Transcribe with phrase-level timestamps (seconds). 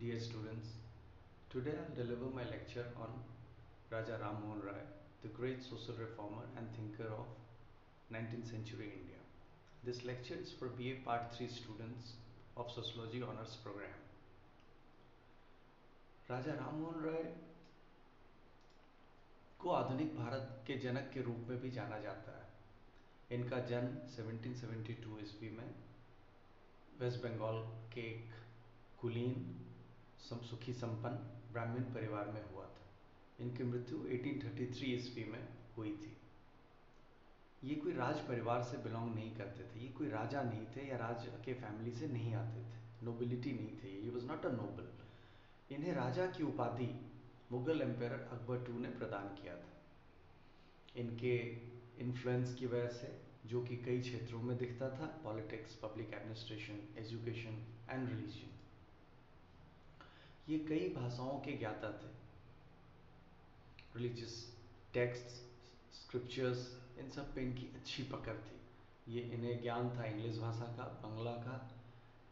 [0.00, 0.68] Dear students,
[1.50, 3.10] today I'll deliver my lecture on
[3.90, 4.80] Raja Ram Mohan Rai,
[5.20, 7.26] the great social reformer and thinker of
[8.10, 9.20] 19th century India.
[9.84, 12.14] This lecture is for BA Part 3 students
[12.56, 14.00] of Sociology Honours Program.
[16.30, 17.22] राजा राम मोहन राय
[19.60, 25.22] को आधुनिक भारत के जनक के रूप में भी जाना जाता है इनका जन्म 1772
[25.22, 25.74] ईस्वी में
[27.00, 28.38] वेस्ट बंगाल के एक
[29.00, 29.34] कुलीन
[30.22, 31.16] सुखी संपन्न
[31.52, 32.90] ब्राह्मण परिवार में हुआ था।
[33.40, 36.16] इनकी मृत्यु 1833 ईस्वी में हुई थी।
[37.64, 40.96] ये कोई राज परिवार से बिलोंग नहीं करते थे। ये कोई राजा नहीं थे या
[40.96, 44.90] राज के फैमिली से नहीं आते थे। नोबिलिटी नहीं थे ये। वॉज़ नॉट अ नोबल
[45.74, 47.10] इन्हें राजा की उपाधि
[47.52, 49.72] मुगल एम्पायर अकबर टू ने प्रदान किया था।
[50.96, 51.36] इनके
[51.98, 57.76] इन्फ्लुएंस की वजह से, जो कि कई क्षेत्रों में दिखता था politics public administration education
[57.90, 58.59] and religion
[60.50, 62.12] ये कई भाषाओं के ज्ञाता थे।
[63.96, 64.56] रिलीजियस
[64.94, 65.24] टेक्स्ट
[65.94, 68.60] स्क्रिप्चर्स इन सब पे इनकी अच्छी पकड़ थी।
[69.12, 71.70] ये इन्हें ज्ञान था, इंग्लिश भाषा का, बंगला का।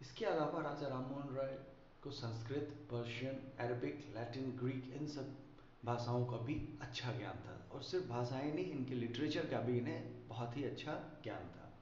[0.03, 1.59] इसके अलावा राजा राममोहन राय
[2.03, 5.37] को Sanskrit, Persian, Arabic, Latin, Greek, इन सब
[5.85, 10.29] भाषाओं का भी अच्छा ज्ञान था। और सिर्फ़ भाषाएँ नहीं, इनके लिटरेचर का भी इन्हें
[10.29, 11.79] बहुत ही अच्छा ज्ञान था।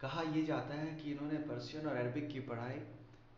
[0.00, 2.80] कहा यह जाता है कि इन्होंने पर्शियन और अरबिक की पढ़ाई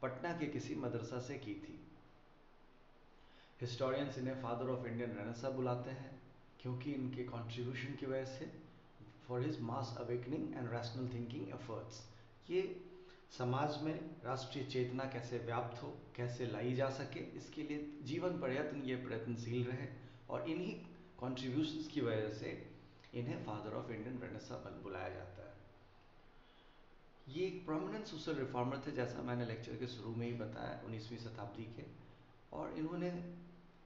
[0.03, 1.79] पटना के किसी मदरसा से की थी।
[3.61, 6.21] हिस्टोरियंस इन्हें फादर ऑफ़ इंडियन रेनेसा बुलाते हैं,
[6.61, 8.51] क्योंकि इनके कंट्रीब्यूशन की वजह से
[9.27, 12.01] for his mass awakening and rational thinking efforts
[12.51, 12.63] ये
[13.31, 18.83] समाज में राष्ट्रीय चेतना कैसे व्याप्त हो, कैसे लाई जा सके, इसके लिए जीवन प्रयत्न
[18.83, 19.87] ये प्रयत्नशील रहे,
[20.31, 20.75] और इन्हीं
[21.21, 22.51] कॉन्ट्रीब्यूशंस की वजह से
[23.15, 25.40] इन्हें फादर ऑफ़ इंडियन रेनेसा बुलाया जाता है।
[27.31, 31.19] ये एक प्रोमिनेंट सोशल रिफॉर्मर थे, जैसा मैंने लेक्चर के शुरू में ही बताया, उन्नीसवीं
[31.19, 31.83] शताब्दी के।
[32.53, 33.11] और इन्होंने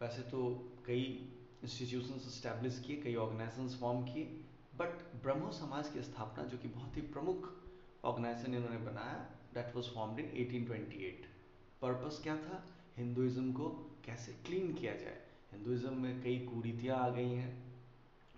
[0.02, 4.24] वैसे तो कई इंस्टीट्यूशंस इस्टेब्लिश किए, कई ऑर्गेनाइजेशन फॉर्म किए
[4.74, 7.52] बट ब्रह्मो समाज की स्थापना, जो कि बहुत ही प्रमुख
[8.04, 11.26] ऑर्गेनाइजेशन इन्होंने बनाया that was formed in 1828
[11.82, 12.64] purpose क्या था?
[12.96, 13.68] हिंदुइज्म को
[14.04, 15.26] कैसे क्लीन किया जाए?
[15.52, 17.74] हिंदुइज्म में कई कुरीतियाँ आ गई हैं,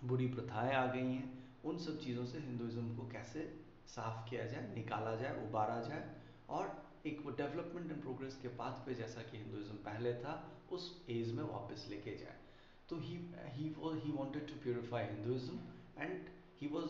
[0.03, 4.73] बुरी प्रथाएँ आ गई हैं, उन सब चीज़ों से हिंदुइज्म को कैसे साफ़ किया जाए,
[4.75, 6.15] निकाला जाए, उबारा जाए
[6.49, 10.33] और एक वो डेवलपमेंट एंड प्रोग्रेस के पाथ पे जैसा कि हिंदुइज्म पहले था,
[10.71, 12.35] उस एज में वापस लेके जाए।
[12.89, 13.15] तो he
[13.55, 15.59] he wanted to purify Hinduism
[15.97, 16.29] and
[16.61, 16.89] he was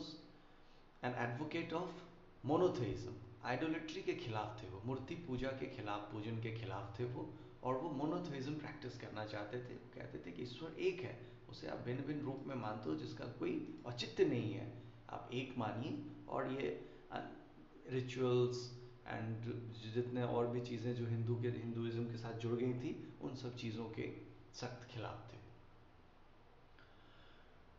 [1.04, 2.02] an advocate of
[2.46, 3.14] monotheism
[3.46, 7.30] idolatry के खिलाफ थे वो, मूर्ति पूजा के खिलाफ, पूजन के खिलाफ थे वो
[7.64, 11.16] और वो मोनोथेइज्म प्रैक्टिस करना चाहते थे। वो कहते थे कि ईश्वर एक है,
[11.50, 14.72] उसे आप भिन्न भिन्न रूप में मानते हो जिसका कोई औचित्य नहीं है।
[15.10, 15.98] आप एक मानिए
[16.30, 16.70] और ये
[17.92, 18.58] रिचुअल्स
[19.08, 19.46] एंड
[19.94, 23.56] जितने और भी चीज़ें जो हिंदू के हिंदुज़म के साथ जुड़ गई थी, उन सब
[23.58, 24.10] चीज़ों के
[24.56, 25.38] सख्त खिलाफ थे।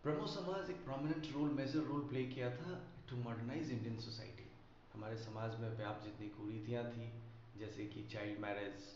[0.04, 2.80] ब्रह्मो समाज एक prominent role major role play किया था
[3.10, 4.46] टू मॉडर्नाइज इंडियन सोसाइटी
[4.94, 7.10] हमारे समाज में व्याप्त जितनी कुरीतियाँ थी,
[7.58, 8.88] जैसे कि child marriage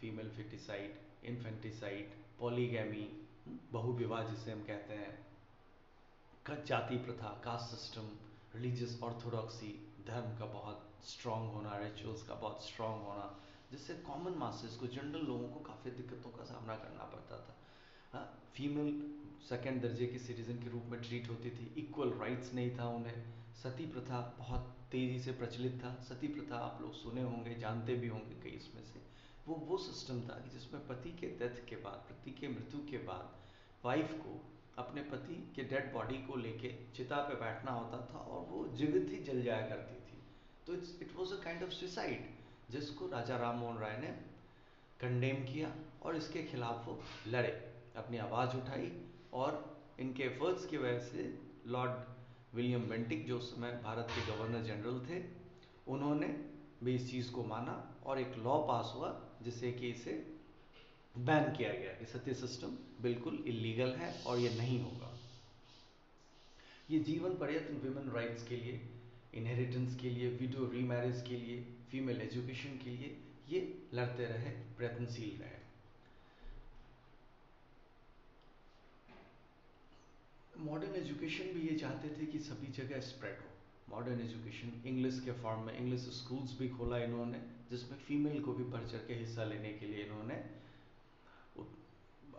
[0.00, 2.10] female foeticide infanticide
[2.40, 3.06] polygamy
[3.72, 5.12] बहु विवाह जिसे हम कहते हैं
[6.54, 8.08] जाति प्रथा कास्ट सिस्टम
[8.54, 14.76] रिलीजियस ऑर्थोडॉक्सी धर्म का बहुत स्ट्रांग होना रिचुअल्स का बहुत स्ट्रांग होना, जिससे कॉमन मासेस
[14.76, 17.56] को जनरल लोगों को काफ़ी दिक्कतों का सामना करना पड़ता था।
[18.12, 19.14] हाँ फीमेल
[19.48, 23.24] सेकेंड दर्जे की सिटीजन के रूप में ट्रीट होती थी इक्वल राइट्स नहीं था उन्हें।
[23.54, 28.08] सती प्रथा बहुत तेज़ी से प्रचलित था। सती प्रथा आप लोग सुने होंगे, जानते भी
[28.08, 29.02] होंगे कई इसमें से।
[29.48, 32.98] वो वो सिस्टम था कि जिसमें पति के डेथ के बाद, पति के मृत्यु के
[32.98, 33.36] बाद
[33.84, 38.46] वाइफ को अपने पति के डेड बॉडी को लेके चिता पे बैठना होता था और
[38.50, 40.22] वो जीवित ही जल जाया करती थी।
[40.66, 42.28] तो it's it was a kind of suicide
[42.70, 44.08] जिसको राजा राम मोहन राय ने
[45.00, 45.72] कंडेम किया
[46.02, 47.48] और इसके खिलाफ वो लड़े,
[47.96, 48.92] अपनी आवाज़ उठाई
[49.34, 49.64] और
[50.00, 51.32] इनके एफर्ट्स की वजह से
[51.66, 55.22] लॉर्ड विलियम बेंटिक जो उस समय भारत के गवर्नर जनरल थे,
[55.88, 56.26] उन्होंने
[56.82, 57.74] भी इस चीज़ को माना
[58.06, 59.10] और एक लॉ पास हुआ,
[59.42, 60.12] जिससे कि इसे
[61.18, 65.14] बैन किया गया कि सत्य सिस्टम बिल्कुल इलीगल है और ये नहीं होगा।
[66.90, 68.80] ये जीवन प्रयत्न विमेन राइट्स के लिए
[69.34, 73.16] इनहेरिटेंस के लिए विडो रीमैरिज के लिए फीमेल एजुकेशन के लिए
[73.50, 73.60] ये
[73.94, 75.56] लड़ते रहे, प्रयत्नशील रहे।
[80.60, 85.32] मॉडर्न एजुकेशन भी ये चाहते थे कि सभी जगह स्प्रेड हो। मॉडर्न एजुकेशन इंग्लिश के
[85.32, 89.44] फॉर्म में इंग्लिश स्कूल्स भी खोला इन्होंने, जिसमें फीमेल को भी बढ़ चढ़ के हिस्सा
[89.44, 90.34] लेने के लिए इन्होंने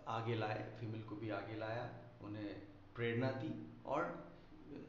[0.10, 1.90] आगे लाए फीमेल को भी आगे लाया
[2.26, 2.50] उन्हें
[2.96, 3.54] प्रेरणा दी
[3.86, 4.08] और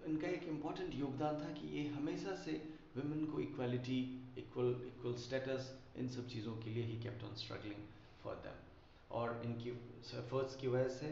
[0.07, 2.53] इनका एक इंपॉर्टेंट योगदान था कि ये हमेशा से
[2.97, 3.99] वुमेन को इक्वालिटी
[4.39, 7.85] इक्वल इक्वल स्टेटस इन सब चीज़ों के लिए he kept on struggling
[8.23, 9.71] for them और इनकी
[10.19, 11.11] एफर्ट्स की वजह से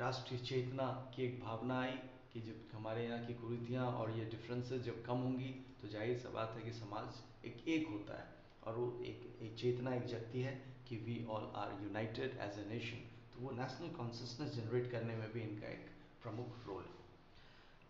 [0.00, 1.98] राष्ट्रीय चेतना की एक भावना आई
[2.32, 6.30] कि जब हमारे यहाँ की कुरीतियाँ और ये डिफरेंसेस जब कम होंगी तो ज़ाहिर सा
[6.34, 8.28] बात है कि समाज एक एक होता है।
[8.66, 10.52] और वो एक, एक चेतना एक जगती है
[10.88, 13.08] कि we all are united as a nation
[13.40, 15.90] वो नेशनल कॉन्सियसनेस जनरेट करने में भी इनका एक
[16.22, 16.98] प्रमुख रोल है।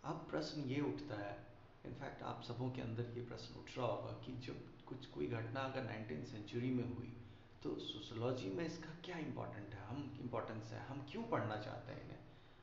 [0.03, 1.35] अब प्रश्न ये उठता है
[1.85, 5.59] इनफैक्ट आप सबों के अंदर ये प्रश्न उठ रहा होगा कि जब कुछ कोई घटना
[5.61, 7.13] अगर नाइनटीन सेंचुरी में हुई
[7.63, 9.85] तो सोशोलॉजी में इसका क्या इम्पोर्टेंट है?
[9.87, 12.19] हम इम्पोर्टेंस है, हम क्यों पढ़ना चाहते हैं इन्हें?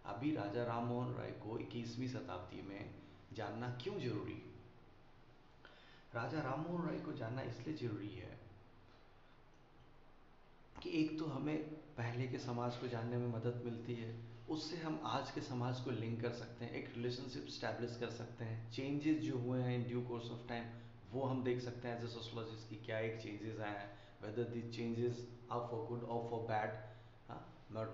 [0.07, 2.95] अभी राजा राम मोहन राय को इक्कीसवीं शताब्दी में
[3.33, 4.57] जानना क्यों ज़रूरी है?
[6.15, 8.39] राजा राम मोहन राय को जानना इसलिए ज़रूरी है
[10.83, 11.59] कि एक तो हमें
[12.29, 14.15] के समाज को जानने में मदद मिलती है,
[14.49, 18.45] उससे हम आज के समाज को लिंक कर सकते हैं, एक रिलेशनशिप स्टैब्लिश कर सकते
[18.45, 20.65] हैं। चेंजेस जो हुए हैं in due course of time
[21.13, 23.91] वो हम देख सकते हैं एज ए सोशोलॉजिस्ट की क्या एक चेंजेस आए हैं
[24.23, 26.87] whether the changes are for good और फॉर बैड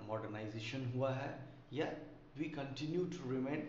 [0.09, 1.31] मॉडर्नाइजेशन हुआ है,
[1.73, 1.87] या
[2.39, 3.61] we continue to remain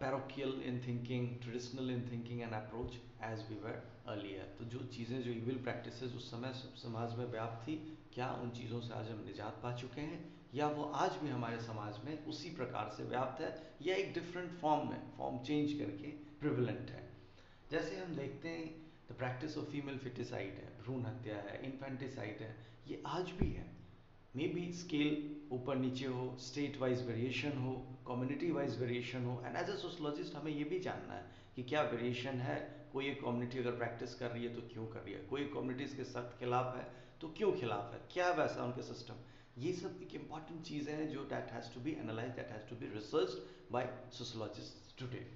[0.00, 2.94] parochial in thinking traditional in thinking and approach
[3.24, 6.52] as we were earlier तो जो चीज़ें, जो इविल प्रैक्टिस उस समय
[6.82, 7.76] समाज में व्याप्त थी,
[8.14, 10.20] क्या उन चीज़ों से आज हम निजात पा चुके हैं?
[10.54, 13.50] या वो आज भी हमारे समाज में उसी प्रकार से व्याप्त है
[13.82, 17.02] या एक डिफरेंट फॉर्म में फॉर्म चेंज करके प्रिवलेंट है?
[17.70, 18.68] जैसे हम देखते हैं
[19.10, 22.54] the practice of female foeticide है, भ्रूण हत्या है इन्फेंटिसाइड है,
[22.88, 23.77] ये आज भी है।
[24.38, 25.14] मे बी स्केल
[25.52, 27.72] ऊपर नीचे हो स्टेट वाइज वेरिएशन हो
[28.08, 31.24] कम्युनिटी वाइज वेरिएशन हो एंड एज ए सोशोलॉजिस्ट हमें ये भी जानना है
[31.56, 32.56] कि क्या वेरिएशन है।
[32.92, 35.20] कोई एक कम्युनिटी अगर प्रैक्टिस कर रही है तो क्यों कर रही है?
[35.30, 36.86] कोई कम्युनिटी इसके सख्त खिलाफ है
[37.20, 38.00] तो क्यों खिलाफ है?
[38.12, 39.26] क्या वैसा उनके सिस्टम
[39.58, 42.76] ये सब एक इंपॉर्टेंट चीज़ें हैं जो that has to be analyse that has to
[42.76, 43.36] be research
[43.72, 45.26] by sociologist today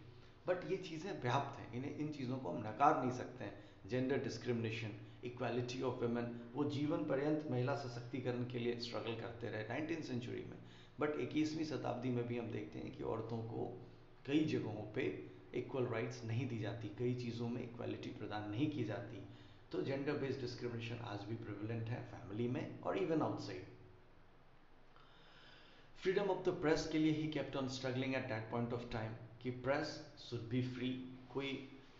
[0.46, 4.22] but ये चीज़ें व्याप्त हैं। इन्हें, इन चीज़ों को हम नकार नहीं सकते हैं। Gender
[4.24, 10.02] discrimination equality of women वो जीवन पर्यंत महिला सशक्तिकरण के लिए स्ट्रगल करते रहे नाइनटीन
[10.02, 10.56] सेंचुरी में।
[11.00, 13.66] बट इक्कीसवीं शताब्दी में भी हम देखते हैं कि औरतों को
[14.26, 15.04] कई जगहों पे
[15.54, 19.22] इक्वल राइट्स नहीं दी जाती, कई चीज़ों में इक्वालिटी प्रदान नहीं की जाती।
[19.72, 23.70] तो जेंडर बेस्ड डिस्क्रिमिनेशन आज भी प्रिवलेंट है फैमिली में और even outside
[25.98, 29.50] freedom of the press के लिए ही kept on struggling at that point of time कि
[29.66, 30.88] प्रेस शुड बी फ्री
[31.32, 31.52] कोई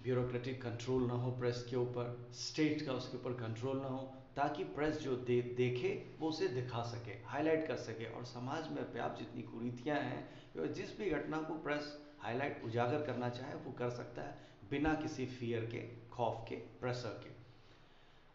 [0.03, 3.99] ब्यूरोक्रेटिक कंट्रोल ना हो प्रेस के ऊपर स्टेट का उसके ऊपर कंट्रोल ना हो,
[4.37, 5.91] ताकि प्रेस जो दे, देखे,
[6.21, 10.97] वो उसे दिखा सके हाईलाइट कर सके। और समाज में व्याप्त जितनी कुरीतियाँ हैं जिस
[10.99, 14.35] भी घटना को प्रेस हाईलाइट उजागर करना चाहे, वो कर सकता है,
[14.71, 17.31] बिना किसी फियर के, खौफ के प्रेशर के।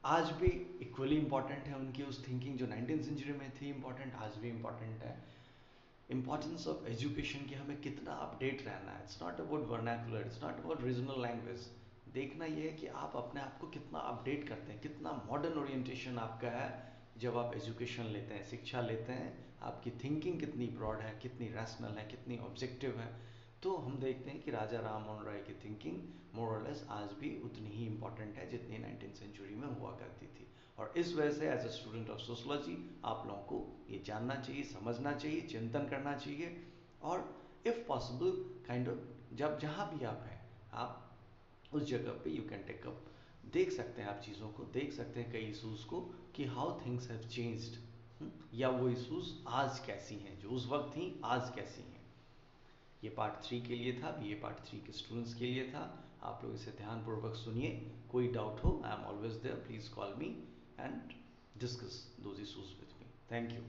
[0.04, 0.48] आज भी
[0.82, 5.04] इक्वली इंपॉर्टेंट है उनकी उस थिंकिंग जो नाइनटीन सेंचुरी में थी इंपॉर्टेंट आज भी इंपॉर्टेंट
[5.04, 5.16] है।
[6.10, 9.04] इंपॉर्टेंस ऑफ़ एजुकेशन की हमें कितना अपडेट रहना है.
[9.04, 11.70] It's not about vernacular it's not about regional language
[12.14, 16.18] देखना यह है कि आप अपने आप को कितना अपडेट करते हैं, कितना मॉडर्न ओरिएंटेशन
[16.18, 16.70] आपका है
[17.18, 21.98] जब आप एजुकेशन लेते हैं, शिक्षा लेते हैं, आपकी थिंकिंग कितनी ब्रॉड है, कितनी रैशनल
[21.98, 23.12] है, कितनी ऑब्जेक्टिव है.
[23.64, 26.02] तो हम देखते हैं कि राजा राम मोहन राय की थिंकिंग
[26.36, 30.48] मोरलेस आज भी उतनी ही इंपॉर्टेंट है जितनी नाइनटीन सेंचुरी में हुआ करती थी.
[30.78, 34.64] और इस वजह से as a student of sociology आप लोगों को ये जानना चाहिए,
[34.64, 36.66] समझना चाहिए, चिंतन करना चाहिए।
[37.02, 37.24] और
[37.68, 38.32] इफ़ पॉसिबल
[38.68, 40.40] काइंड ऑफ़ जब, जहाँ भी आप हैं,
[40.74, 41.04] आप
[41.74, 43.04] उस जगह पे यू कैन टेक अप
[43.54, 46.00] देख सकते हैं आप चीज़ों को, देख सकते हैं कई इशूज़ को
[46.36, 51.22] कि हाउ थिंग्स हैव चेंज्ड या वो इशूज़ आज कैसी हैं, जो उस वक्त थी,
[51.26, 52.06] आज कैसी हैं।
[53.04, 55.82] ये पार्ट थ्री के लिए था, ये पार्ट थ्री के स्टूडेंट्स के लिए था।
[56.24, 57.70] आप लोग इसे ध्यानपूर्वक सुनिए,
[58.12, 60.36] कोई डाउट हो I am always there please call me
[60.80, 61.14] and
[61.58, 63.08] discuss those issues with me.
[63.30, 63.64] Thank you.